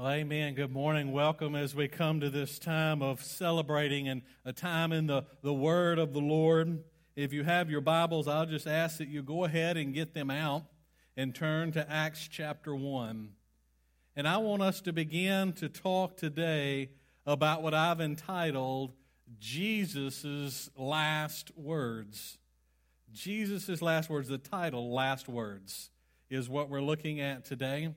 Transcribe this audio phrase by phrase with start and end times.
[0.00, 0.54] Well, amen.
[0.54, 1.12] Good morning.
[1.12, 5.52] Welcome as we come to this time of celebrating and a time in the, the
[5.52, 6.82] Word of the Lord.
[7.16, 10.30] If you have your Bibles, I'll just ask that you go ahead and get them
[10.30, 10.64] out
[11.18, 13.28] and turn to Acts chapter 1.
[14.16, 16.92] And I want us to begin to talk today
[17.26, 18.94] about what I've entitled
[19.38, 22.38] Jesus' Last Words.
[23.12, 25.90] Jesus' Last Words, the title, Last Words,
[26.30, 27.90] is what we're looking at today.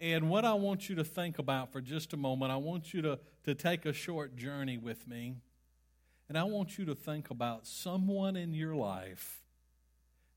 [0.00, 3.02] And what I want you to think about for just a moment, I want you
[3.02, 5.36] to, to take a short journey with me.
[6.28, 9.42] And I want you to think about someone in your life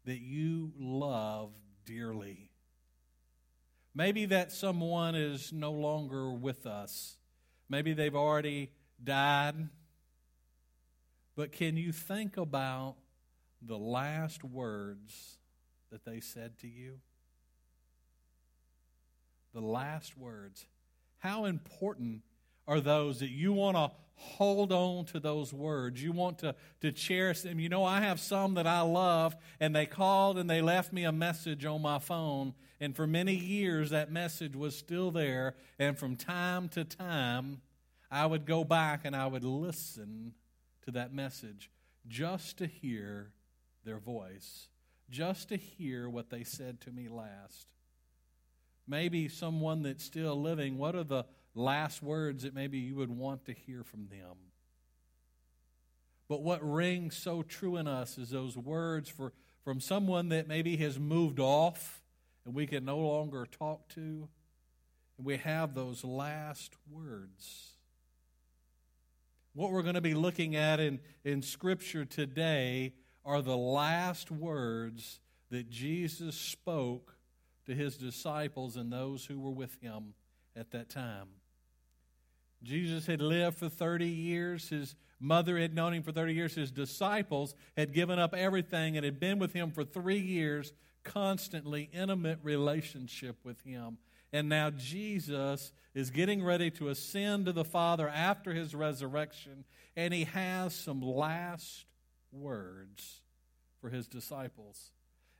[0.06, 1.52] that you love
[1.86, 2.50] dearly.
[3.96, 7.18] Maybe that someone is no longer with us.
[7.70, 8.72] Maybe they've already
[9.02, 9.70] died.
[11.36, 12.96] But can you think about
[13.62, 15.38] the last words
[15.90, 17.00] that they said to you?
[19.54, 20.66] The last words.
[21.20, 22.22] How important
[22.68, 26.02] are those that you want to hold on to those words?
[26.04, 27.60] You want to, to cherish them.
[27.60, 31.04] You know, I have some that I love, and they called and they left me
[31.06, 32.54] a message on my phone.
[32.80, 35.56] And for many years, that message was still there.
[35.80, 37.62] And from time to time,
[38.12, 40.34] I would go back and I would listen
[40.84, 41.72] to that message
[42.08, 43.32] just to hear
[43.86, 44.68] their voice,
[45.10, 47.73] just to hear what they said to me last
[48.88, 53.46] maybe someone that's still living, what are the last words that maybe you would want
[53.46, 54.36] to hear from them?
[56.28, 60.78] But what rings so true in us is those words for, from someone that maybe
[60.78, 62.02] has moved off
[62.46, 64.28] and we can no longer talk to.
[65.18, 67.74] And we have those last words.
[69.54, 72.94] What we're going to be looking at in, in Scripture today
[73.24, 75.20] are the last words
[75.52, 77.13] that Jesus spoke
[77.66, 80.14] to his disciples and those who were with him
[80.56, 81.28] at that time.
[82.64, 84.70] Jesus had lived for 30 years.
[84.70, 86.56] His mother had known him for 30 years.
[86.56, 90.72] His disciples had given up everything and had been with him for three years,
[91.04, 93.98] constantly intimate relationship with him.
[94.32, 99.64] And now Jesus is getting ready to ascend to the Father after his resurrection,
[99.96, 101.86] and he has some last
[102.32, 103.22] words
[103.80, 104.92] for his disciples.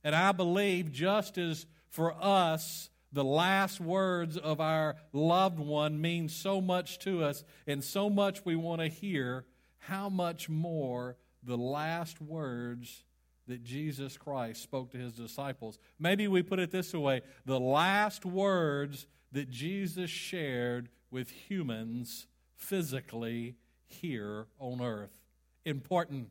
[0.04, 6.28] And I believe just as for us, the last words of our loved one mean
[6.28, 9.46] so much to us and so much we want to hear,
[9.78, 13.04] how much more the last words
[13.48, 15.78] that Jesus Christ spoke to his disciples.
[16.00, 22.26] Maybe we put it this way the last words that Jesus shared with humans
[22.56, 23.56] physically
[23.86, 25.22] here on earth.
[25.64, 26.30] Important.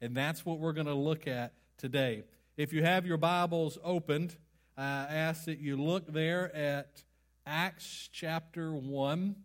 [0.00, 2.24] And that's what we're going to look at today.
[2.56, 4.36] If you have your Bibles opened,
[4.76, 7.04] I ask that you look there at
[7.46, 9.36] Acts chapter 1.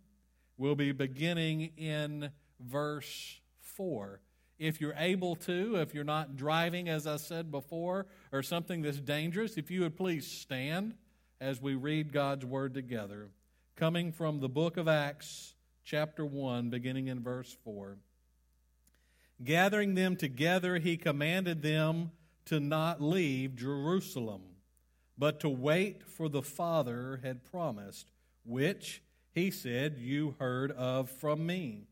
[0.58, 4.22] We'll be beginning in verse 4.
[4.58, 9.00] If you're able to, if you're not driving, as I said before, or something that's
[9.00, 10.96] dangerous, if you would please stand
[11.40, 13.30] as we read God's word together.
[13.76, 15.54] Coming from the book of Acts,
[15.86, 17.98] chapter 1, beginning in verse 4.
[19.44, 22.12] Gathering them together, he commanded them
[22.46, 24.42] to not leave Jerusalem
[25.20, 28.10] but to wait for the Father had promised,
[28.46, 29.04] which
[29.34, 31.84] he said, You heard of from me.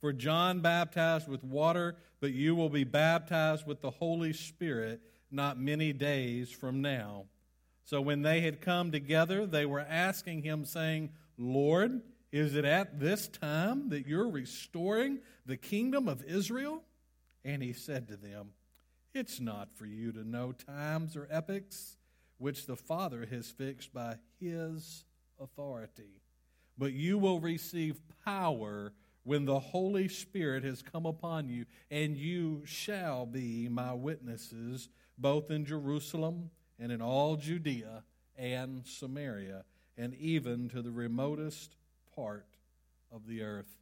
[0.00, 5.58] For John baptized with water, but you will be baptized with the Holy Spirit not
[5.58, 7.26] many days from now.
[7.84, 12.02] So when they had come together, they were asking him, saying, Lord,
[12.32, 16.82] is it at this time that you're restoring the kingdom of Israel?
[17.44, 18.50] And he said to them,
[19.14, 21.96] It's not for you to know times or epochs
[22.38, 25.04] which the Father has fixed by his
[25.40, 26.20] authority.
[26.76, 32.62] But you will receive power when the Holy Spirit has come upon you, and you
[32.66, 38.04] shall be my witnesses both in Jerusalem and in all Judea
[38.36, 39.64] and Samaria,
[39.96, 41.76] and even to the remotest
[42.14, 42.46] part
[43.12, 43.78] of the earth.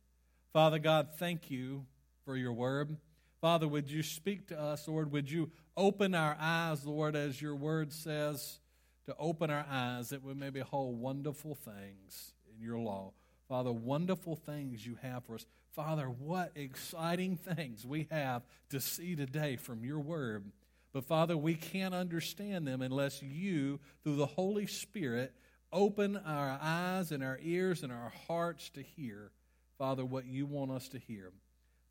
[0.52, 1.86] Father God, thank you
[2.24, 2.96] for your word.
[3.42, 5.10] Father, would you speak to us, Lord?
[5.12, 8.60] Would you open our eyes, Lord, as your word says,
[9.06, 13.12] to open our eyes that we may behold wonderful things in your law.
[13.48, 15.46] Father, wonderful things you have for us.
[15.72, 20.44] Father, what exciting things we have to see today from your word.
[20.92, 25.34] But Father, we can't understand them unless you, through the Holy Spirit,
[25.72, 29.32] open our eyes and our ears and our hearts to hear,
[29.78, 31.32] Father, what you want us to hear.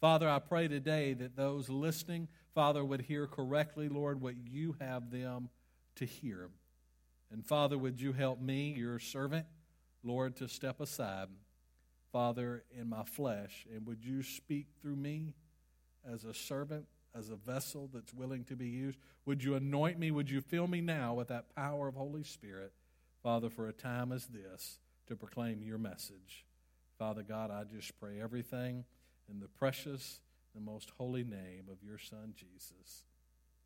[0.01, 5.11] Father, I pray today that those listening, Father, would hear correctly, Lord, what you have
[5.11, 5.49] them
[5.97, 6.49] to hear.
[7.31, 9.45] And Father, would you help me, your servant,
[10.03, 11.27] Lord, to step aside,
[12.11, 15.35] Father, in my flesh, and would you speak through me
[16.03, 18.97] as a servant, as a vessel that's willing to be used?
[19.27, 20.09] Would you anoint me?
[20.09, 22.73] Would you fill me now with that power of Holy Spirit,
[23.21, 26.43] Father, for a time as this to proclaim your message?
[26.97, 28.83] Father God, I just pray everything
[29.31, 30.19] in the precious,
[30.53, 33.05] the most holy name of your Son, Jesus.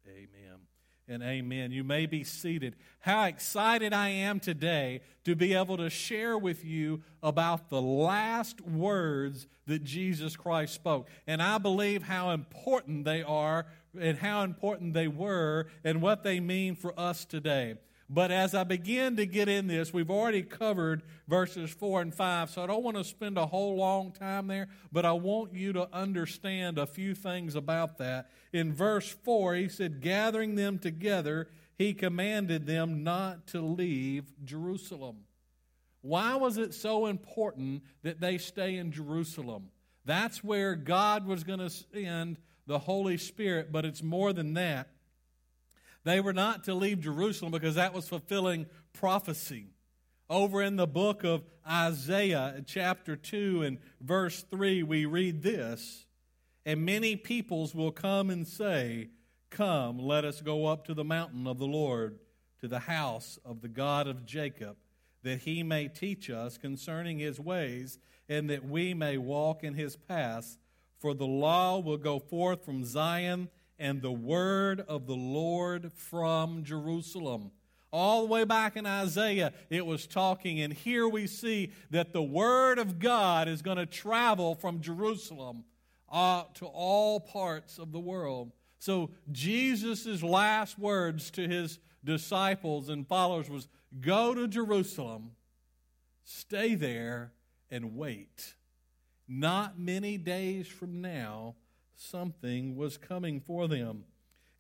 [0.08, 0.60] Amen
[1.08, 1.72] and amen.
[1.72, 2.76] You may be seated.
[3.00, 8.62] How excited I am today to be able to share with you about the last
[8.62, 11.08] words that Jesus Christ spoke.
[11.28, 13.68] And I believe how important they are
[14.00, 17.76] and how important they were and what they mean for us today.
[18.07, 22.52] But as I begin to get in this, we've already covered verses 4 and 5,
[22.52, 25.74] so I don't want to spend a whole long time there, but I want you
[25.74, 28.30] to understand a few things about that.
[28.54, 31.50] In verse 4, he said, Gathering them together,
[31.80, 35.22] he commanded them not to leave Jerusalem.
[36.02, 39.72] Why was it so important that they stay in Jerusalem?
[40.06, 42.38] That's where God was going to send
[42.68, 44.90] the Holy Spirit, but it's more than that.
[46.06, 49.72] They were not to leave Jerusalem because that was fulfilling prophecy.
[50.30, 56.06] Over in the book of Isaiah, chapter 2 and verse 3, we read this
[56.63, 59.10] And many peoples will come and say,
[59.50, 62.19] Come, let us go up to the mountain of the Lord,
[62.62, 64.78] to the house of the God of Jacob,
[65.24, 67.98] that he may teach us concerning his ways,
[68.30, 70.60] and that we may walk in his paths.
[71.00, 76.63] For the law will go forth from Zion and the word of the Lord from
[76.63, 77.51] Jerusalem.
[77.92, 82.22] All the way back in Isaiah, it was talking, and here we see that the
[82.22, 85.63] word of God is going to travel from Jerusalem
[86.12, 88.51] uh, to all parts of the world.
[88.80, 93.68] So Jesus' last words to his disciples and followers was
[94.01, 95.31] go to Jerusalem,
[96.24, 97.31] stay there,
[97.71, 98.56] and wait.
[99.28, 101.56] Not many days from now,
[101.95, 104.03] something was coming for them.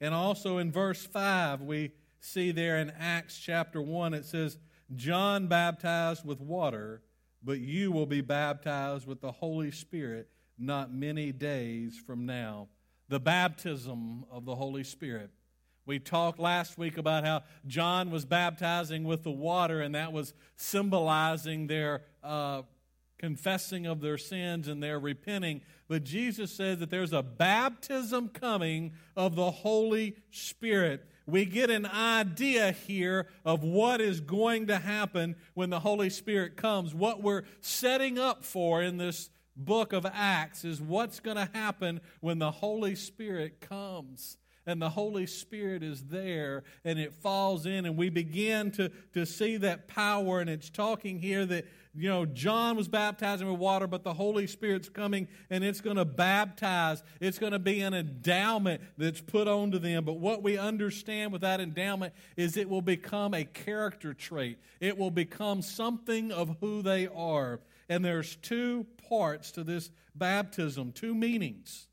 [0.01, 4.57] And also in verse 5, we see there in Acts chapter 1, it says,
[4.95, 7.01] John baptized with water,
[7.43, 12.67] but you will be baptized with the Holy Spirit not many days from now.
[13.09, 15.29] The baptism of the Holy Spirit.
[15.85, 20.33] We talked last week about how John was baptizing with the water, and that was
[20.55, 22.63] symbolizing their uh,
[23.17, 25.61] confessing of their sins and their repenting.
[25.87, 31.05] But Jesus says that there's a baptism coming of the Holy Spirit.
[31.27, 36.55] We get an idea here of what is going to happen when the Holy Spirit
[36.55, 36.93] comes.
[36.93, 42.01] What we're setting up for in this book of Acts is what's going to happen
[42.19, 47.85] when the Holy Spirit comes and the Holy Spirit is there and it falls in,
[47.85, 50.39] and we begin to, to see that power.
[50.39, 54.47] And it's talking here that, you know, John was baptizing with water, but the Holy
[54.47, 57.03] Spirit's coming and it's going to baptize.
[57.21, 60.03] It's going to be an endowment that's put onto them.
[60.03, 64.97] But what we understand with that endowment is it will become a character trait, it
[64.97, 67.61] will become something of who they are.
[67.87, 71.87] And there's two parts to this baptism, two meanings.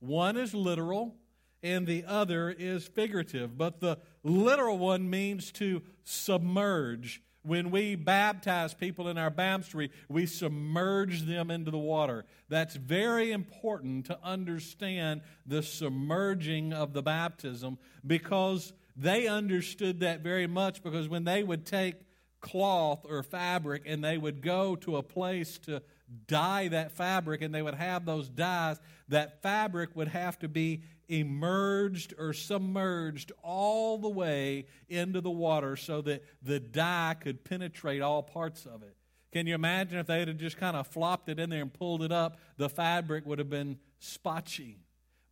[0.00, 1.16] One is literal,
[1.64, 3.56] and the other is figurative.
[3.58, 7.22] But the literal one means to submerge.
[7.42, 12.26] When we baptize people in our baptistry, we submerge them into the water.
[12.48, 20.46] That's very important to understand the submerging of the baptism because they understood that very
[20.46, 21.96] much because when they would take
[22.40, 25.82] cloth or fabric and they would go to a place to
[26.26, 30.82] dye that fabric and they would have those dyes, that fabric would have to be
[31.08, 38.02] emerged or submerged all the way into the water so that the dye could penetrate
[38.02, 38.96] all parts of it.
[39.32, 42.02] Can you imagine if they had just kind of flopped it in there and pulled
[42.02, 42.38] it up?
[42.56, 44.76] The fabric would have been spotchy.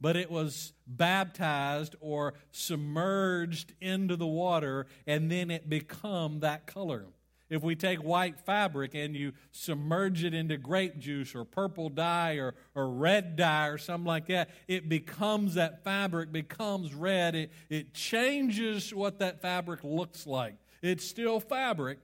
[0.00, 7.06] But it was baptized or submerged into the water, and then it become that color.
[7.52, 12.36] If we take white fabric and you submerge it into grape juice or purple dye
[12.36, 17.34] or, or red dye or something like that, it becomes that fabric becomes red.
[17.34, 20.54] It, it changes what that fabric looks like.
[20.80, 21.98] It's still fabric,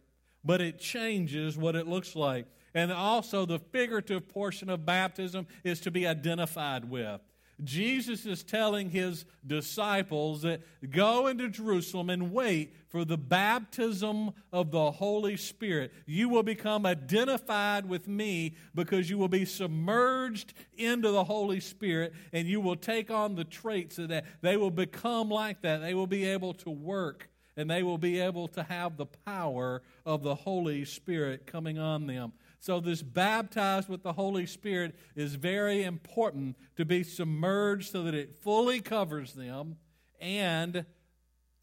[0.44, 2.44] but it changes what it looks like.
[2.74, 7.22] And also, the figurative portion of baptism is to be identified with.
[7.64, 10.60] Jesus is telling his disciples that
[10.90, 15.92] go into Jerusalem and wait for the baptism of the Holy Spirit.
[16.06, 22.12] You will become identified with me because you will be submerged into the Holy Spirit
[22.32, 24.24] and you will take on the traits of that.
[24.40, 25.78] They will become like that.
[25.78, 29.82] They will be able to work and they will be able to have the power
[30.06, 32.32] of the Holy Spirit coming on them.
[32.60, 38.14] So, this baptized with the Holy Spirit is very important to be submerged so that
[38.14, 39.76] it fully covers them
[40.20, 40.86] and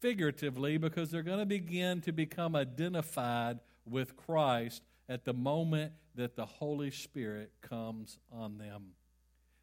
[0.00, 6.36] figuratively because they're going to begin to become identified with Christ at the moment that
[6.36, 8.88] the Holy Spirit comes on them.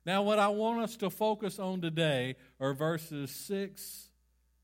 [0.03, 4.09] Now, what I want us to focus on today are verses 6,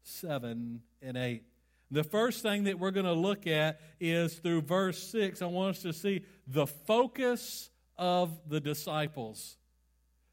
[0.02, 1.44] 7, and 8.
[1.92, 5.42] The first thing that we're going to look at is through verse 6.
[5.42, 9.58] I want us to see the focus of the disciples.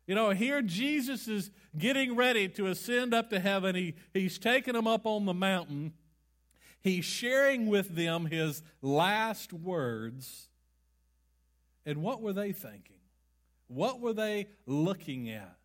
[0.06, 3.74] You know, here Jesus is getting ready to ascend up to heaven.
[3.74, 5.94] He, he's taking them up on the mountain.
[6.80, 10.48] He's sharing with them his last words.
[11.84, 13.00] And what were they thinking?
[13.66, 15.56] What were they looking at?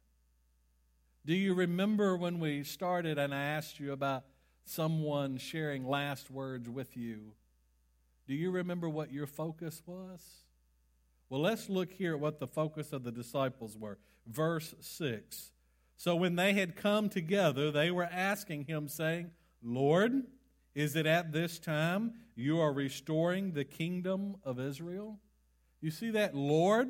[1.24, 4.24] Do you remember when we started and I asked you about
[4.66, 7.34] someone sharing last words with you?
[8.28, 10.22] Do you remember what your focus was?
[11.30, 13.98] Well, let's look here at what the focus of the disciples were.
[14.28, 15.52] Verse 6.
[15.96, 20.24] So when they had come together, they were asking him, saying, Lord,
[20.74, 25.20] is it at this time you are restoring the kingdom of Israel?
[25.80, 26.88] You see that, Lord?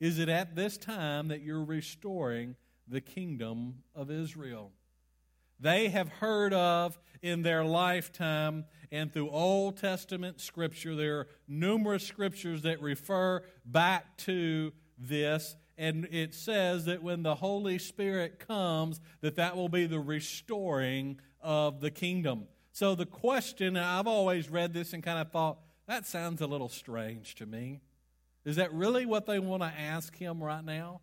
[0.00, 2.56] Is it at this time that you're restoring
[2.86, 4.72] the kingdom of Israel?
[5.58, 10.94] They have heard of in their lifetime and through Old Testament scripture.
[10.94, 17.34] There are numerous scriptures that refer back to this and it says that when the
[17.34, 23.76] holy spirit comes that that will be the restoring of the kingdom so the question
[23.76, 27.82] i've always read this and kind of thought that sounds a little strange to me
[28.46, 31.00] is that really what they want to ask him right now?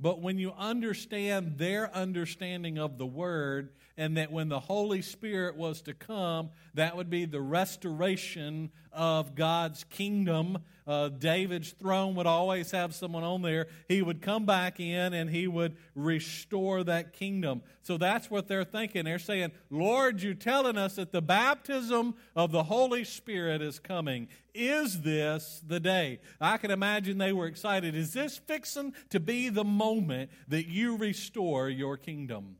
[0.00, 5.56] But when you understand their understanding of the word, and that when the Holy Spirit
[5.56, 10.58] was to come, that would be the restoration of God's kingdom.
[10.86, 13.68] Uh, David's throne would always have someone on there.
[13.88, 17.62] He would come back in and he would restore that kingdom.
[17.82, 19.04] So that's what they're thinking.
[19.04, 24.28] They're saying, Lord, you're telling us that the baptism of the Holy Spirit is coming.
[24.54, 26.20] Is this the day?
[26.40, 27.94] I can imagine they were excited.
[27.94, 32.56] Is this fixing to be the moment that you restore your kingdom?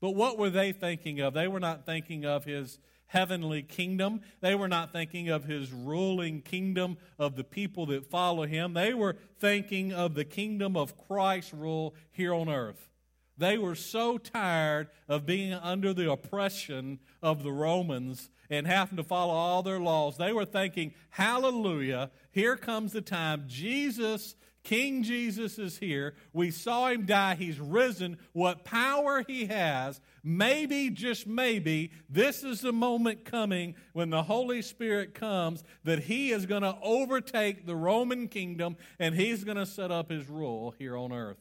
[0.00, 1.34] But what were they thinking of?
[1.34, 2.78] They were not thinking of his
[3.10, 4.20] heavenly kingdom.
[4.40, 8.72] They were not thinking of his ruling kingdom of the people that follow him.
[8.72, 12.88] They were thinking of the kingdom of Christ's rule here on earth.
[13.36, 19.02] They were so tired of being under the oppression of the Romans and having to
[19.02, 20.16] follow all their laws.
[20.16, 23.44] They were thinking, Hallelujah, here comes the time.
[23.48, 26.14] Jesus King Jesus is here.
[26.32, 27.34] We saw him die.
[27.34, 28.18] He's risen.
[28.32, 30.00] What power he has.
[30.22, 36.30] Maybe, just maybe, this is the moment coming when the Holy Spirit comes that he
[36.30, 40.74] is going to overtake the Roman kingdom and he's going to set up his rule
[40.78, 41.40] here on earth.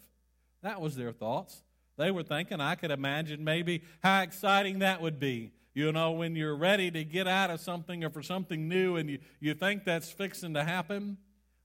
[0.62, 1.62] That was their thoughts.
[1.98, 5.52] They were thinking, I could imagine maybe how exciting that would be.
[5.74, 9.10] You know, when you're ready to get out of something or for something new and
[9.10, 11.18] you, you think that's fixing to happen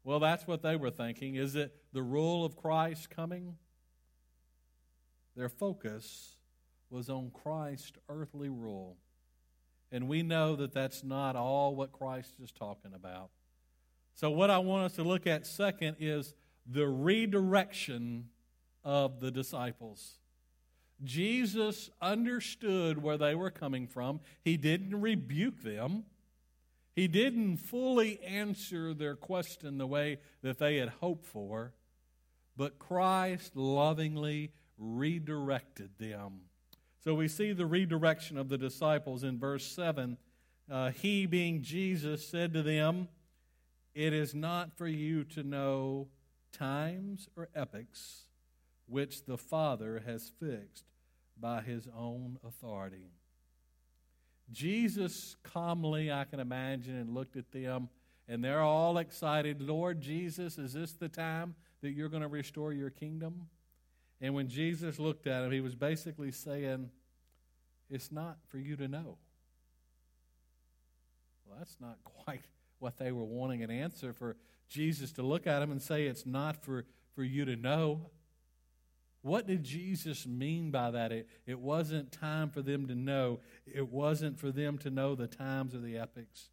[0.04, 1.34] well, that's what they were thinking.
[1.34, 3.56] Is it the rule of Christ coming?
[5.34, 6.36] Their focus
[6.90, 8.96] was on Christ's earthly rule.
[9.90, 13.30] And we know that that's not all what Christ is talking about.
[14.14, 16.34] So, what I want us to look at second is
[16.66, 18.28] the redirection
[18.84, 20.18] of the disciples.
[21.02, 26.04] Jesus understood where they were coming from, He didn't rebuke them.
[26.94, 31.72] He didn't fully answer their question the way that they had hoped for,
[32.56, 36.42] but Christ lovingly redirected them.
[37.02, 40.16] So we see the redirection of the disciples in verse 7.
[40.70, 43.08] Uh, he, being Jesus, said to them,
[43.94, 46.08] It is not for you to know
[46.52, 48.28] times or epochs
[48.86, 50.84] which the Father has fixed
[51.38, 53.10] by his own authority.
[54.50, 57.88] Jesus calmly, I can imagine, and looked at them,
[58.28, 59.60] and they're all excited.
[59.60, 63.48] Lord Jesus, is this the time that you're going to restore your kingdom?
[64.20, 66.90] And when Jesus looked at him, he was basically saying,
[67.90, 69.18] It's not for you to know.
[71.44, 72.44] Well, that's not quite
[72.78, 74.36] what they were wanting an answer for
[74.68, 76.84] Jesus to look at him and say, It's not for,
[77.14, 78.10] for you to know.
[79.24, 81.10] What did Jesus mean by that?
[81.10, 83.40] It, it wasn't time for them to know.
[83.64, 86.50] It wasn't for them to know the times or the epochs.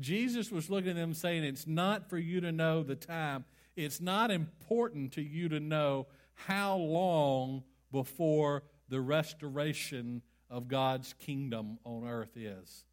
[0.00, 3.44] Jesus was looking at them saying, It's not for you to know the time.
[3.76, 7.62] It's not important to you to know how long
[7.92, 12.84] before the restoration of God's kingdom on earth is.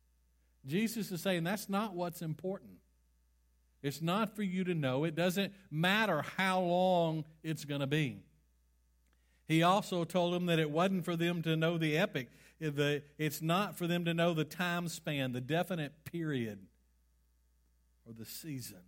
[0.65, 2.79] Jesus is saying that's not what's important.
[3.81, 5.05] It's not for you to know.
[5.05, 8.23] It doesn't matter how long it's going to be.
[9.51, 12.29] He also told them that it wasn't for them to know the epic.
[12.59, 16.59] It's not for them to know the time span, the definite period,
[18.07, 18.79] or the season.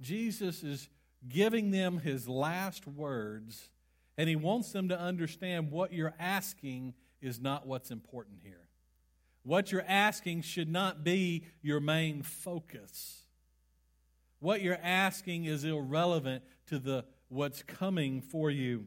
[0.00, 0.88] Jesus is
[1.28, 3.70] giving them his last words,
[4.16, 8.68] and he wants them to understand what you're asking is not what's important here.
[9.42, 13.24] What you're asking should not be your main focus.
[14.38, 18.86] What you're asking is irrelevant to the what's coming for you.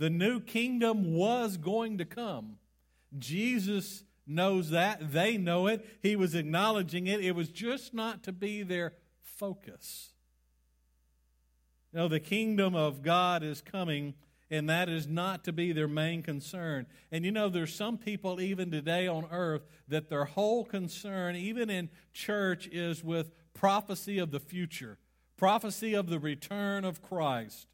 [0.00, 2.56] The new kingdom was going to come.
[3.18, 5.12] Jesus knows that.
[5.12, 5.86] They know it.
[6.02, 7.20] He was acknowledging it.
[7.20, 10.14] It was just not to be their focus.
[11.92, 14.14] No, the kingdom of God is coming,
[14.50, 16.86] and that is not to be their main concern.
[17.12, 21.68] And you know, there's some people even today on earth that their whole concern, even
[21.68, 24.96] in church, is with prophecy of the future,
[25.36, 27.66] prophecy of the return of Christ.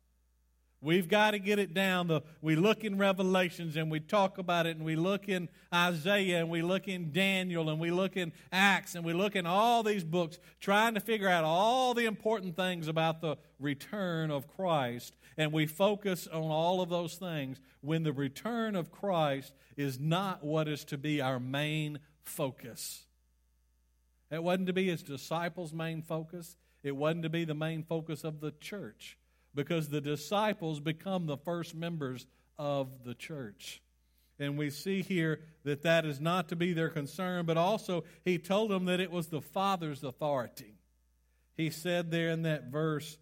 [0.83, 2.09] We've got to get it down.
[2.09, 6.41] The, we look in Revelations and we talk about it, and we look in Isaiah
[6.41, 9.83] and we look in Daniel and we look in Acts and we look in all
[9.83, 15.17] these books trying to figure out all the important things about the return of Christ.
[15.39, 20.45] And we focus on all of those things when the return of Christ is not
[20.45, 23.05] what is to be our main focus.
[24.31, 28.25] It wasn't to be his disciples' main focus, it wasn't to be the main focus
[28.25, 29.17] of the church
[29.57, 32.27] because the disciples become the first members
[32.59, 33.83] of the church.
[34.39, 38.39] And we see here that that is not to be their concern, but also he
[38.39, 40.75] told them that it was the Father's authority.
[41.57, 43.17] He said there in that verse,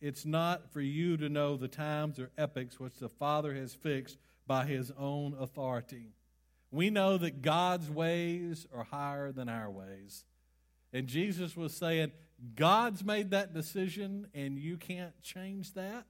[0.00, 4.16] It's not for you to know the times or epochs which the Father has fixed
[4.46, 6.14] by his own authority.
[6.70, 10.24] We know that God's ways are higher than our ways.
[10.94, 12.12] And Jesus was saying,
[12.54, 16.06] God's made that decision and you can't change that.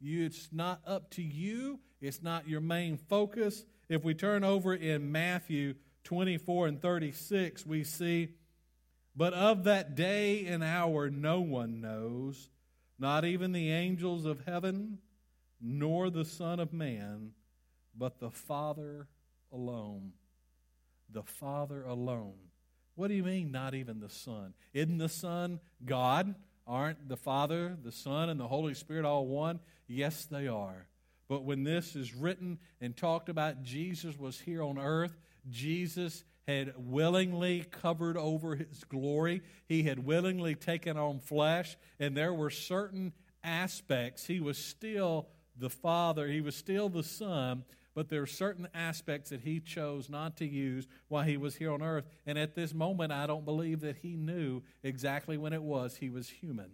[0.00, 3.64] You, it's not up to you, it's not your main focus.
[3.88, 8.28] If we turn over in Matthew 24 and 36, we see,
[9.16, 12.50] But of that day and hour no one knows,
[12.98, 14.98] not even the angels of heaven,
[15.60, 17.32] nor the Son of Man,
[17.96, 19.08] but the Father
[19.50, 20.12] alone.
[21.10, 22.43] The Father alone.
[22.94, 24.54] What do you mean, not even the Son?
[24.72, 26.34] Isn't the Son God?
[26.66, 29.60] Aren't the Father, the Son, and the Holy Spirit all one?
[29.86, 30.86] Yes, they are.
[31.28, 35.16] But when this is written and talked about, Jesus was here on earth.
[35.50, 39.42] Jesus had willingly covered over his glory.
[39.66, 44.26] He had willingly taken on flesh, and there were certain aspects.
[44.26, 47.64] He was still the Father, he was still the Son,
[47.94, 51.72] but there are certain aspects that he chose not to use while he was here
[51.72, 52.06] on earth.
[52.26, 56.10] And at this moment, I don't believe that he knew exactly when it was he
[56.10, 56.70] was human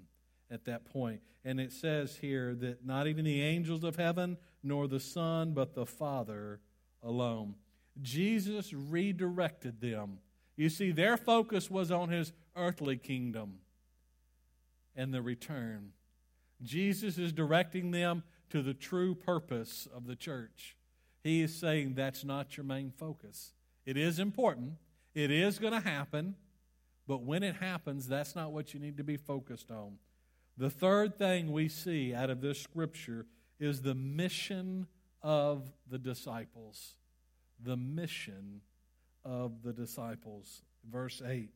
[0.51, 1.21] at that point.
[1.45, 5.75] And it says here that not even the angels of heaven, nor the Son, but
[5.75, 6.61] the Father
[7.03, 7.55] alone.
[8.01, 10.19] Jesus redirected them.
[10.57, 13.59] You see, their focus was on his earthly kingdom
[14.97, 15.93] and the return.
[16.63, 20.77] Jesus is directing them to the true purpose of the church.
[21.23, 23.53] He is saying that's not your main focus.
[23.87, 24.75] It is important,
[25.15, 26.35] it is going to happen,
[27.07, 29.99] but when it happens, that's not what you need to be focused on.
[30.57, 33.27] The third thing we see out of this scripture
[33.59, 34.87] is the mission
[35.23, 36.95] of the disciples.
[37.63, 38.61] The mission
[39.25, 40.63] of the disciples.
[40.91, 41.51] Verse 8.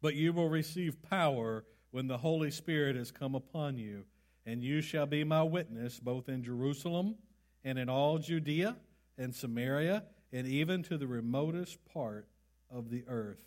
[0.00, 4.04] But you will receive power when the Holy Spirit has come upon you,
[4.46, 7.16] and you shall be my witness both in Jerusalem
[7.64, 8.76] and in all Judea
[9.16, 12.28] and Samaria and even to the remotest part
[12.70, 13.38] of the earth.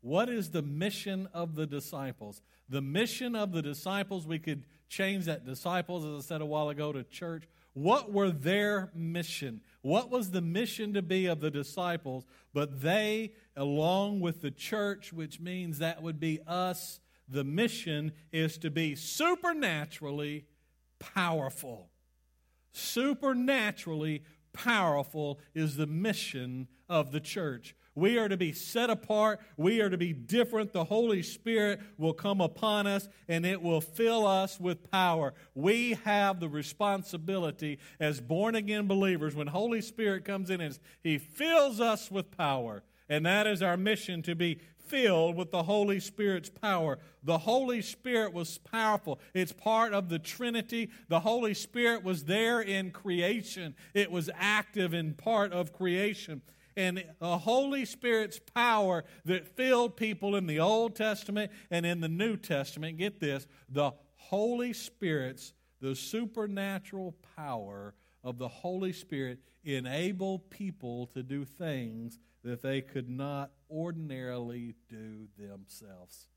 [0.00, 2.42] What is the mission of the disciples?
[2.68, 6.68] The mission of the disciples, we could change that disciples, as I said a while
[6.68, 7.44] ago, to church.
[7.74, 9.60] What were their mission?
[9.80, 12.24] What was the mission to be of the disciples?
[12.52, 17.00] But they, along with the church, which means that would be us,
[17.32, 20.44] the mission is to be supernaturally
[20.98, 21.88] powerful
[22.72, 27.74] supernaturally powerful is the mission of the church.
[27.94, 29.40] We are to be set apart.
[29.58, 30.72] We are to be different.
[30.72, 35.34] The Holy Spirit will come upon us and it will fill us with power.
[35.54, 41.18] We have the responsibility as born again believers when Holy Spirit comes in and He
[41.18, 42.82] fills us with power.
[43.10, 44.60] And that is our mission to be
[44.92, 46.98] filled with the Holy Spirit's power.
[47.24, 49.18] The Holy Spirit was powerful.
[49.32, 50.90] It's part of the Trinity.
[51.08, 56.42] The Holy Spirit was there in creation, it was active in part of creation.
[56.76, 62.08] And the Holy Spirit's power that filled people in the Old Testament and in the
[62.08, 70.38] New Testament, get this, the Holy Spirit's, the supernatural power of the Holy Spirit enable
[70.38, 76.28] people to do things that they could not ordinarily do themselves.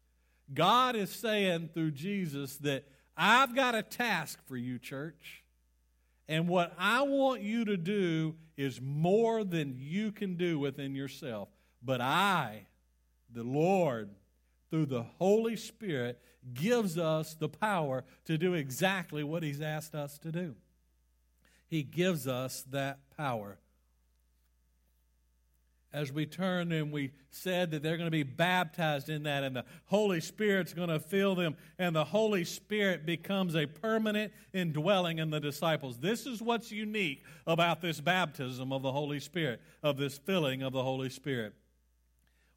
[0.54, 2.86] God is saying through Jesus that
[3.18, 5.44] I've got a task for you, church.
[6.28, 11.50] And what I want you to do is more than you can do within yourself.
[11.84, 12.68] But I,
[13.32, 14.10] the Lord,
[14.70, 16.20] through the Holy Spirit,
[16.54, 20.56] gives us the power to do exactly what He's asked us to do.
[21.68, 23.58] He gives us that power
[25.96, 29.56] as we turn and we said that they're going to be baptized in that and
[29.56, 35.20] the Holy Spirit's going to fill them and the Holy Spirit becomes a permanent indwelling
[35.20, 35.98] in the disciples.
[35.98, 40.74] This is what's unique about this baptism of the Holy Spirit, of this filling of
[40.74, 41.54] the Holy Spirit.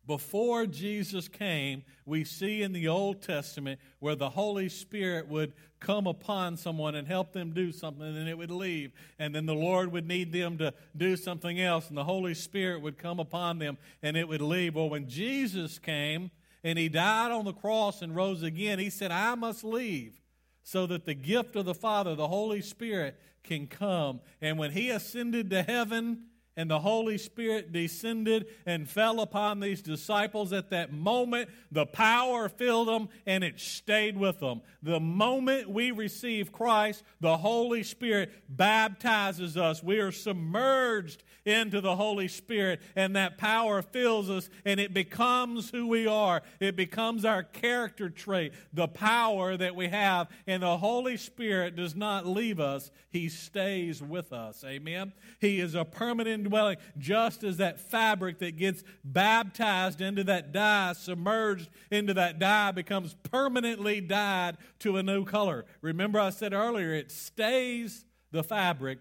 [0.08, 6.06] Before Jesus came, we see in the Old Testament where the Holy Spirit would come
[6.06, 8.92] upon someone and help them do something, and then it would leave.
[9.18, 12.80] And then the Lord would need them to do something else, and the Holy Spirit
[12.80, 14.76] would come upon them and it would leave.
[14.76, 16.30] Well, when Jesus came
[16.64, 20.22] and he died on the cross and rose again, he said, I must leave
[20.62, 24.20] so that the gift of the Father, the Holy Spirit, can come.
[24.40, 29.80] And when he ascended to heaven, and the Holy Spirit descended and fell upon these
[29.80, 31.48] disciples at that moment.
[31.70, 34.62] The power filled them and it stayed with them.
[34.82, 39.84] The moment we receive Christ, the Holy Spirit baptizes us.
[39.84, 45.70] We are submerged into the Holy Spirit, and that power fills us, and it becomes
[45.70, 46.42] who we are.
[46.60, 50.28] It becomes our character trait, the power that we have.
[50.46, 54.62] And the Holy Spirit does not leave us, He stays with us.
[54.64, 55.12] Amen.
[55.40, 60.92] He is a permanent dwelling, just as that fabric that gets baptized into that dye,
[60.92, 65.64] submerged into that dye, becomes permanently dyed to a new color.
[65.80, 68.98] Remember, I said earlier, it stays the fabric,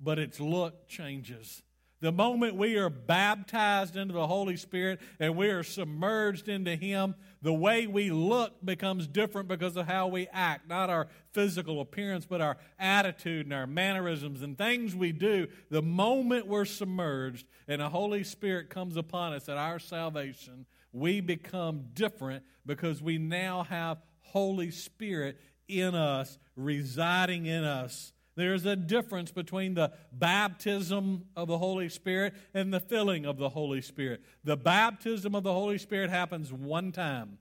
[0.00, 1.62] but its look changes.
[2.02, 7.14] The moment we are baptized into the Holy Spirit and we are submerged into Him,
[7.42, 10.68] the way we look becomes different because of how we act.
[10.68, 15.46] Not our physical appearance, but our attitude and our mannerisms and things we do.
[15.70, 21.20] The moment we're submerged and the Holy Spirit comes upon us at our salvation, we
[21.20, 25.38] become different because we now have Holy Spirit
[25.68, 28.12] in us, residing in us
[28.42, 33.48] there's a difference between the baptism of the Holy Spirit and the filling of the
[33.48, 34.20] Holy Spirit.
[34.42, 37.38] The baptism of the Holy Spirit happens one time.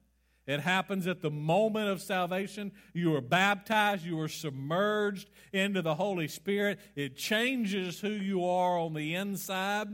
[0.48, 2.72] It happens at the moment of salvation.
[2.94, 6.80] You are baptized, you are submerged into the Holy Spirit.
[6.96, 9.88] It changes who you are on the inside.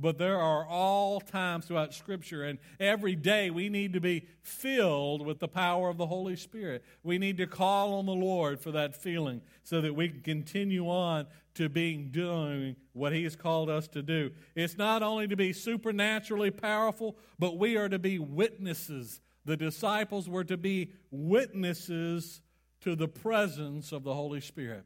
[0.00, 5.26] But there are all times throughout Scripture, and every day we need to be filled
[5.26, 6.84] with the power of the Holy Spirit.
[7.02, 10.88] We need to call on the Lord for that feeling so that we can continue
[10.88, 14.30] on to being doing what He has called us to do.
[14.54, 19.20] It's not only to be supernaturally powerful, but we are to be witnesses.
[19.44, 22.40] The disciples were to be witnesses
[22.82, 24.84] to the presence of the Holy Spirit.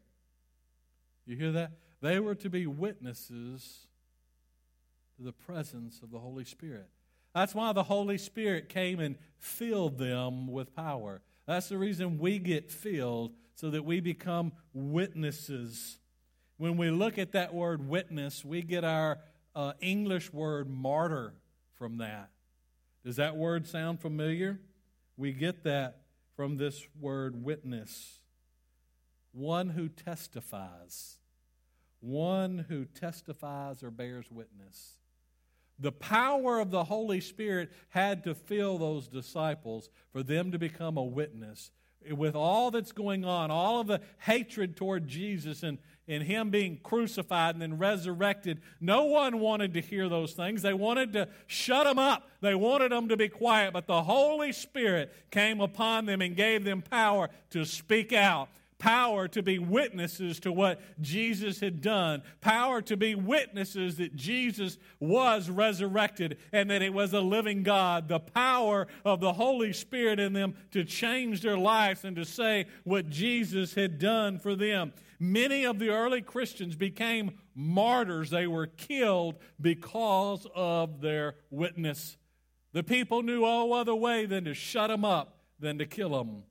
[1.26, 1.72] You hear that?
[2.00, 3.88] They were to be witnesses
[5.16, 6.88] to the presence of the Holy Spirit.
[7.34, 11.22] That's why the Holy Spirit came and filled them with power.
[11.46, 15.98] That's the reason we get filled, so that we become witnesses.
[16.56, 19.18] When we look at that word witness, we get our
[19.54, 21.34] uh, English word martyr
[21.76, 22.30] from that.
[23.04, 24.60] Does that word sound familiar?
[25.16, 26.02] We get that
[26.36, 28.20] from this word witness.
[29.32, 31.16] One who testifies.
[32.00, 34.98] One who testifies or bears witness.
[35.78, 40.96] The power of the Holy Spirit had to fill those disciples for them to become
[40.96, 41.70] a witness.
[42.10, 46.80] With all that's going on, all of the hatred toward Jesus and, and Him being
[46.82, 50.62] crucified and then resurrected, no one wanted to hear those things.
[50.62, 52.28] They wanted to shut them up.
[52.40, 53.72] They wanted them to be quiet.
[53.72, 58.48] But the Holy Spirit came upon them and gave them power to speak out
[58.82, 64.76] power to be witnesses to what Jesus had done, power to be witnesses that Jesus
[64.98, 70.18] was resurrected and that it was a living God, the power of the Holy Spirit
[70.18, 74.92] in them to change their lives and to say what Jesus had done for them.
[75.20, 78.30] Many of the early Christians became martyrs.
[78.30, 82.16] They were killed because of their witness.
[82.72, 86.42] The people knew no other way than to shut them up, than to kill them.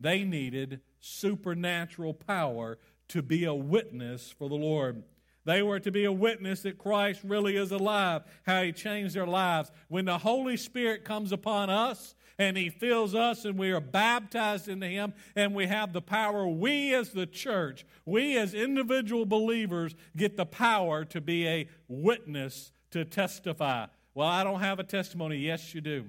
[0.00, 5.02] They needed supernatural power to be a witness for the Lord.
[5.44, 9.26] They were to be a witness that Christ really is alive, how he changed their
[9.26, 9.70] lives.
[9.88, 14.68] When the Holy Spirit comes upon us and he fills us and we are baptized
[14.68, 19.94] into him and we have the power, we as the church, we as individual believers
[20.16, 23.86] get the power to be a witness to testify.
[24.14, 25.38] Well, I don't have a testimony.
[25.38, 26.04] Yes, you do.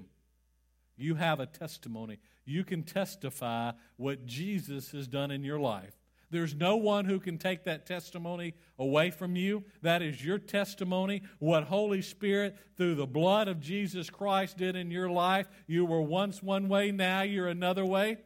[0.96, 2.18] You have a testimony.
[2.52, 5.94] You can testify what Jesus has done in your life.
[6.30, 9.64] There's no one who can take that testimony away from you.
[9.80, 11.22] That is your testimony.
[11.38, 15.48] What Holy Spirit, through the blood of Jesus Christ, did in your life.
[15.66, 18.18] You were once one way, now you're another way.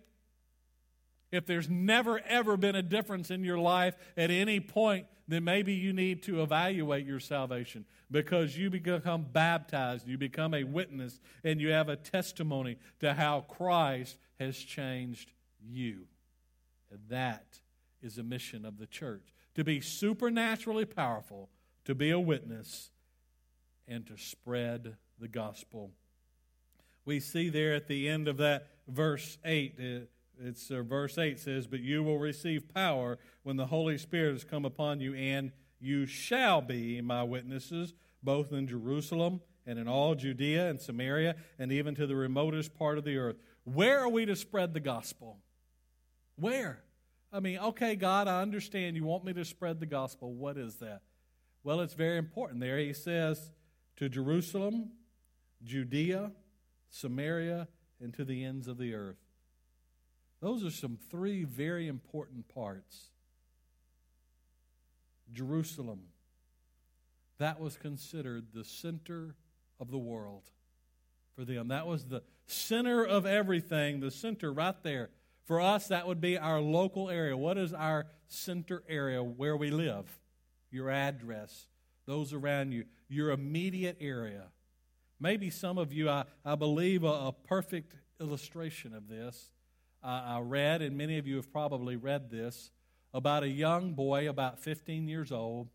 [1.32, 5.72] If there's never, ever been a difference in your life at any point, then maybe
[5.72, 11.60] you need to evaluate your salvation because you become baptized, you become a witness, and
[11.60, 16.06] you have a testimony to how Christ has changed you.
[16.90, 17.58] And that
[18.02, 21.48] is a mission of the church to be supernaturally powerful,
[21.86, 22.90] to be a witness,
[23.88, 25.90] and to spread the gospel.
[27.04, 29.84] We see there at the end of that verse 8, uh,
[30.42, 34.44] it's uh, verse 8 says, But you will receive power when the Holy Spirit has
[34.44, 40.14] come upon you, and you shall be my witnesses, both in Jerusalem and in all
[40.14, 43.36] Judea and Samaria, and even to the remotest part of the earth.
[43.64, 45.38] Where are we to spread the gospel?
[46.36, 46.82] Where?
[47.32, 50.32] I mean, okay, God, I understand you want me to spread the gospel.
[50.32, 51.00] What is that?
[51.64, 52.78] Well, it's very important there.
[52.78, 53.50] He says
[53.96, 54.90] to Jerusalem,
[55.64, 56.30] Judea,
[56.90, 57.66] Samaria,
[58.00, 59.25] and to the ends of the earth.
[60.40, 63.10] Those are some three very important parts.
[65.32, 66.00] Jerusalem,
[67.38, 69.34] that was considered the center
[69.80, 70.50] of the world
[71.34, 71.68] for them.
[71.68, 75.10] That was the center of everything, the center right there.
[75.44, 77.36] For us, that would be our local area.
[77.36, 80.18] What is our center area where we live?
[80.70, 81.66] Your address,
[82.06, 84.46] those around you, your immediate area.
[85.20, 89.52] Maybe some of you, I, I believe, a, a perfect illustration of this.
[90.02, 92.70] I read, and many of you have probably read this,
[93.12, 95.68] about a young boy about 15 years old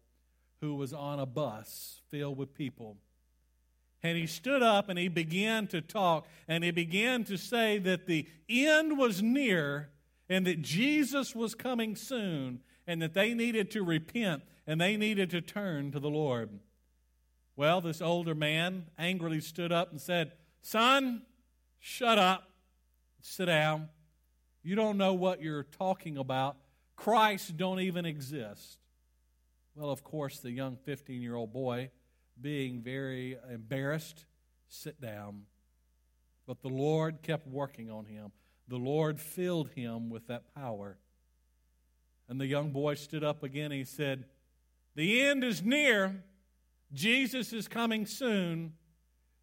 [0.61, 2.97] who was on a bus filled with people.
[4.03, 8.07] And he stood up and he began to talk and he began to say that
[8.07, 9.89] the end was near
[10.29, 15.29] and that Jesus was coming soon and that they needed to repent and they needed
[15.31, 16.49] to turn to the Lord.
[17.55, 20.31] Well, this older man angrily stood up and said,
[20.61, 21.23] Son,
[21.79, 22.49] shut up,
[23.21, 23.89] sit down.
[24.63, 26.57] You don't know what you're talking about.
[26.95, 28.77] Christ don't even exist.
[29.75, 31.89] Well, of course, the young 15 year old boy
[32.39, 34.25] being very embarrassed,
[34.67, 35.43] sit down.
[36.45, 38.31] But the Lord kept working on him.
[38.67, 40.97] The Lord filled him with that power.
[42.29, 44.25] And the young boy stood up again he said,
[44.95, 46.23] The end is near.
[46.93, 48.73] Jesus is coming soon.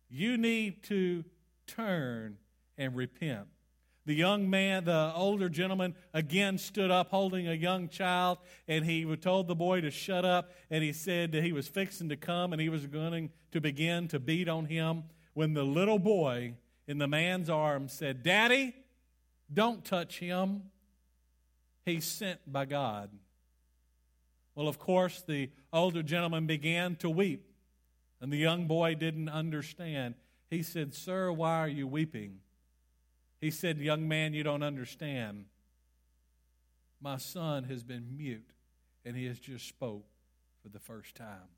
[0.09, 1.25] You need to
[1.67, 2.39] turn
[2.77, 3.49] and repent.
[4.09, 9.05] The young man, the older gentleman, again stood up holding a young child, and he
[9.17, 12.55] told the boy to shut up, and he said that he was fixing to come
[12.55, 15.03] and he was going to begin to beat on him
[15.35, 16.55] when the little boy
[16.87, 18.75] in the man's arms said, Daddy,
[19.53, 20.63] don't touch him.
[21.85, 23.11] He's sent by God.
[24.55, 27.45] Well, of course, the older gentleman began to weep,
[28.23, 30.15] and the young boy didn't understand.
[30.49, 32.39] He said, Sir, why are you weeping?
[33.41, 35.47] He said, Young man, you don't understand.
[37.01, 38.51] My son has been mute,
[39.05, 40.07] and he has just spoke
[40.63, 41.49] for the first time.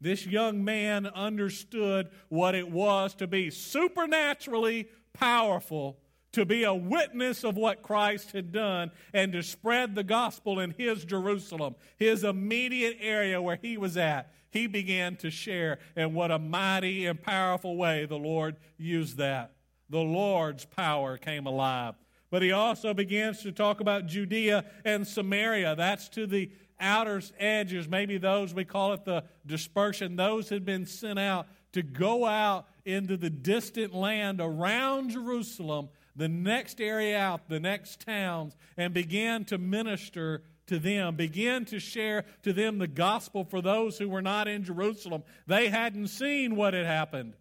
[0.00, 5.98] This young man understood what it was to be supernaturally powerful,
[6.32, 10.74] to be a witness of what Christ had done, and to spread the gospel in
[10.76, 14.32] his Jerusalem, his immediate area where he was at.
[14.50, 19.52] He began to share, and what a mighty and powerful way the Lord used that
[19.90, 21.94] the Lord's power came alive.
[22.30, 25.74] But he also begins to talk about Judea and Samaria.
[25.74, 30.16] That's to the outer edges, maybe those we call it the dispersion.
[30.16, 36.28] Those had been sent out to go out into the distant land around Jerusalem, the
[36.28, 42.24] next area out, the next towns, and began to minister to them, begin to share
[42.42, 45.24] to them the gospel for those who were not in Jerusalem.
[45.46, 47.34] They hadn't seen what had happened.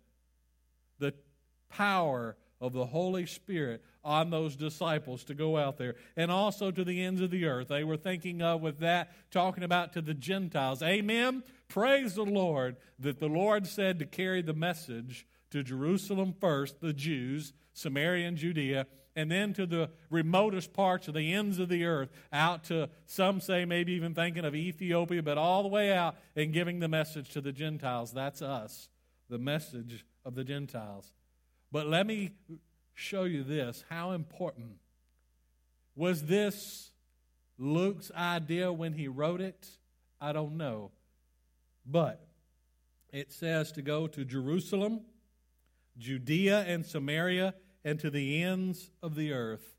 [1.69, 6.83] Power of the Holy Spirit on those disciples to go out there and also to
[6.83, 7.69] the ends of the earth.
[7.69, 10.83] They were thinking of with that, talking about to the Gentiles.
[10.83, 11.43] Amen.
[11.67, 16.93] Praise the Lord that the Lord said to carry the message to Jerusalem first, the
[16.93, 21.85] Jews, Samaria and Judea, and then to the remotest parts of the ends of the
[21.85, 26.15] earth, out to some say maybe even thinking of Ethiopia, but all the way out
[26.35, 28.11] and giving the message to the Gentiles.
[28.11, 28.89] That's us,
[29.29, 31.11] the message of the Gentiles.
[31.71, 32.31] But let me
[32.93, 34.77] show you this how important
[35.95, 36.91] was this
[37.57, 39.67] Luke's idea when he wrote it?
[40.21, 40.91] I don't know.
[41.85, 42.25] But
[43.11, 45.01] it says to go to Jerusalem,
[45.97, 47.53] Judea, and Samaria,
[47.83, 49.75] and to the ends of the earth.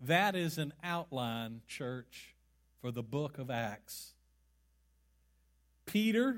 [0.00, 2.34] That is an outline, church,
[2.80, 4.12] for the book of Acts.
[5.86, 6.36] Peter,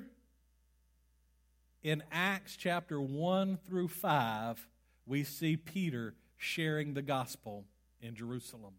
[1.82, 4.68] in Acts chapter 1 through 5,
[5.08, 7.64] we see Peter sharing the gospel
[8.00, 8.74] in Jerusalem.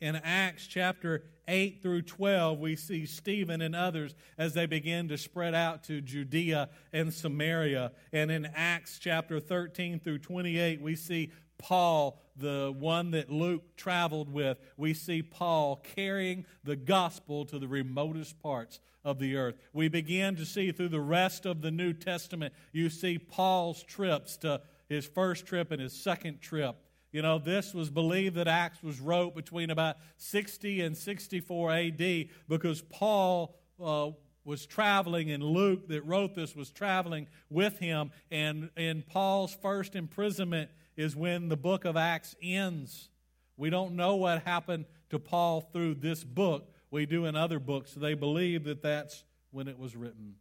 [0.00, 5.16] In Acts chapter 8 through 12, we see Stephen and others as they begin to
[5.16, 7.92] spread out to Judea and Samaria.
[8.12, 14.32] And in Acts chapter 13 through 28, we see Paul, the one that Luke traveled
[14.32, 19.56] with, we see Paul carrying the gospel to the remotest parts of the earth.
[19.72, 24.36] We begin to see through the rest of the New Testament, you see Paul's trips
[24.38, 24.60] to
[24.92, 26.76] his first trip and his second trip
[27.12, 32.26] you know, this was believed that Acts was wrote between about 60 and 64 AD
[32.48, 34.10] because Paul uh,
[34.44, 38.12] was traveling and Luke that wrote this was traveling with him.
[38.30, 43.10] And in Paul's first imprisonment is when the book of Acts ends.
[43.58, 46.72] We don't know what happened to Paul through this book.
[46.90, 47.92] We do in other books.
[47.92, 50.36] They believe that that's when it was written.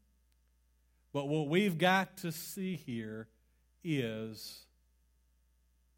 [1.11, 3.27] But what we've got to see here
[3.83, 4.65] is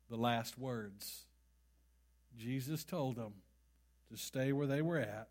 [0.09, 1.25] the last words.
[2.37, 3.33] Jesus told them
[4.11, 5.29] to stay where they were at.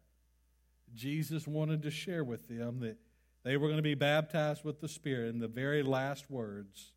[0.95, 2.97] Jesus wanted to share with them that
[3.45, 6.93] they were going to be baptized with the Spirit in the very last words.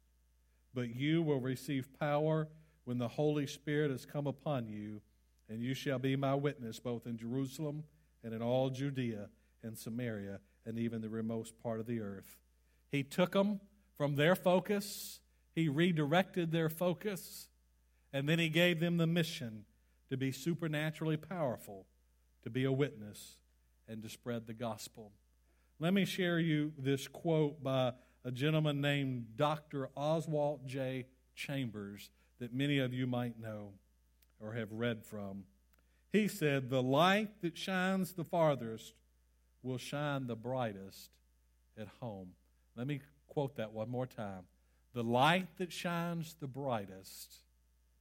[0.73, 2.47] But you will receive power
[2.83, 5.01] when the Holy Spirit has come upon you,
[5.49, 7.83] and you shall be my witness both in Jerusalem
[8.23, 9.29] and in all Judea
[9.63, 12.37] and Samaria and even the remotest part of the earth.
[12.91, 13.59] He took them
[13.97, 15.19] from their focus,
[15.55, 17.47] he redirected their focus,
[18.11, 19.63] and then he gave them the mission
[20.09, 21.85] to be supernaturally powerful,
[22.43, 23.37] to be a witness,
[23.87, 25.11] and to spread the gospel.
[25.79, 29.89] Let me share you this quote by a gentleman named Dr.
[29.95, 31.05] Oswald J.
[31.35, 33.73] Chambers that many of you might know
[34.39, 35.43] or have read from.
[36.11, 38.93] He said, The light that shines the farthest
[39.63, 41.09] will shine the brightest
[41.77, 42.29] at home.
[42.75, 44.43] Let me quote that one more time.
[44.95, 47.45] The light that shines the brightest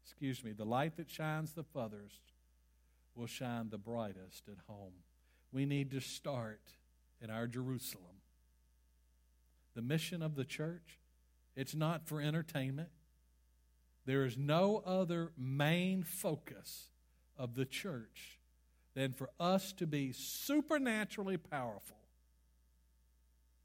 [0.04, 2.20] excuse me, the light that shines the furthest
[3.14, 4.92] will shine the brightest at home.
[5.52, 6.60] We need to start
[7.20, 8.20] in our Jerusalem.
[9.74, 10.98] The mission of the church,
[11.56, 12.90] it's not for entertainment.
[14.06, 16.90] There is no other main focus
[17.36, 18.38] of the church
[18.94, 21.96] than for us to be supernaturally powerful,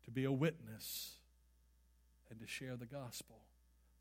[0.06, 1.18] to be a witness,
[2.30, 3.38] and to share the gospel,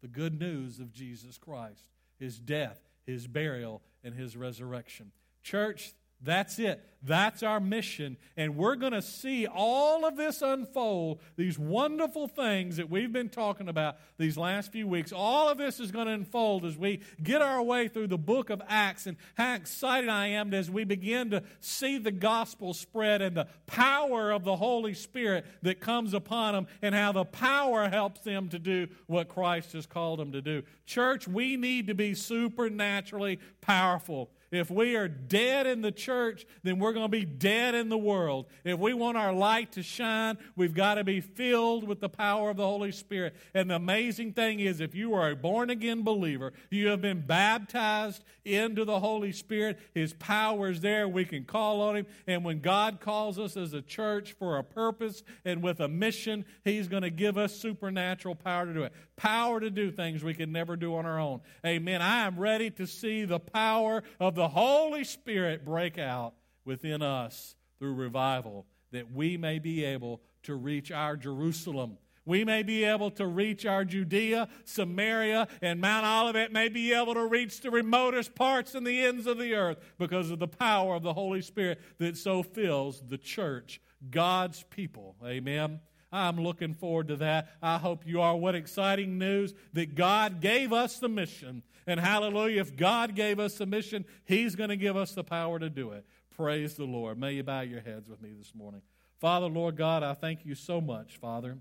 [0.01, 1.89] the good news of Jesus Christ
[2.19, 5.13] his death, his burial, and his resurrection.
[5.43, 6.85] Church, that's it.
[7.03, 8.17] That's our mission.
[8.37, 13.29] And we're going to see all of this unfold, these wonderful things that we've been
[13.29, 15.13] talking about these last few weeks.
[15.13, 18.51] All of this is going to unfold as we get our way through the book
[18.51, 19.07] of Acts.
[19.07, 23.47] And how excited I am as we begin to see the gospel spread and the
[23.67, 28.49] power of the Holy Spirit that comes upon them and how the power helps them
[28.49, 30.65] to do what Christ has called them to do.
[30.85, 34.31] Church, we need to be supernaturally powerful.
[34.51, 37.99] If we are dead in the church, then we're going to be dead in the
[37.99, 38.47] world.
[38.65, 42.51] If we want our light to shine, we've got to be filled with the power
[42.51, 43.35] of the Holy Spirit.
[43.53, 47.21] And the amazing thing is, if you are a born again believer, you have been
[47.21, 51.07] baptized into the Holy Spirit, His power is there.
[51.07, 52.07] We can call on Him.
[52.27, 56.47] And when God calls us as a church for a purpose and with a mission,
[56.65, 58.93] He's going to give us supernatural power to do it.
[59.17, 61.41] Power to do things we can never do on our own.
[61.67, 62.01] Amen.
[62.01, 66.33] I am ready to see the power of the Holy Spirit break out
[66.65, 71.99] within us through revival, that we may be able to reach our Jerusalem.
[72.25, 77.15] We may be able to reach our Judea, Samaria, and Mount Olivet may be able
[77.15, 80.95] to reach the remotest parts and the ends of the earth because of the power
[80.95, 85.17] of the Holy Spirit that so fills the church, God's people.
[85.27, 85.81] Amen.
[86.11, 87.51] I'm looking forward to that.
[87.63, 88.37] I hope you are.
[88.37, 91.63] What exciting news that God gave us the mission.
[91.87, 95.59] And hallelujah, if God gave us the mission, He's going to give us the power
[95.59, 96.05] to do it.
[96.35, 97.19] Praise the Lord.
[97.19, 98.83] May you bow your heads with me this morning.
[99.19, 101.59] Father, Lord God, I thank you so much, Father,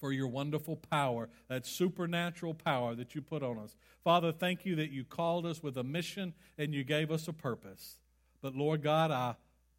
[0.00, 3.76] for your wonderful power, that supernatural power that you put on us.
[4.02, 7.32] Father, thank you that you called us with a mission and you gave us a
[7.32, 7.98] purpose.
[8.40, 9.34] But Lord God, I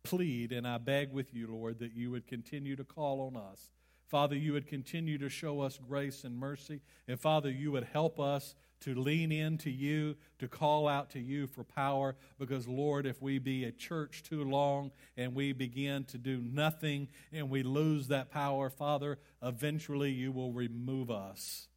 [0.09, 3.71] plead and I beg with you, Lord, that you would continue to call on us.
[4.07, 6.79] Father, you would continue to show us grace and mercy.
[7.09, 11.45] And Father, you would help us to lean into you, to call out to you
[11.45, 12.15] for power.
[12.39, 17.09] Because, Lord, if we be a church too long and we begin to do nothing
[17.33, 21.67] and we lose that power, Father, eventually you will remove us.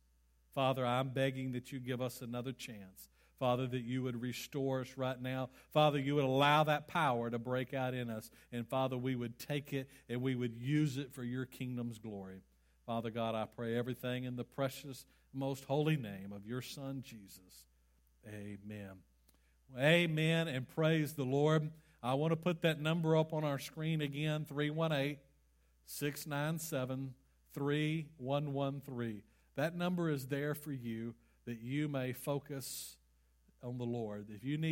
[0.55, 3.10] Father, I'm begging that you give us another chance.
[3.41, 5.49] Father, that you would restore us right now.
[5.73, 8.31] Father, you would allow that power to break out in us.
[8.53, 12.43] And Father, we would take it and we would use it for your kingdom's glory.
[12.85, 17.65] Father God, I pray everything in the precious, most holy name of your Son, Jesus.
[18.29, 18.99] Amen.
[19.79, 21.71] Amen and praise the Lord.
[22.03, 25.17] I want to put that number up on our screen again 318
[25.87, 27.15] 697
[27.55, 29.23] 3113.
[29.57, 31.15] That number is there for you
[31.47, 32.97] that you may focus
[33.63, 34.27] on the Lord.
[34.31, 34.69] If you need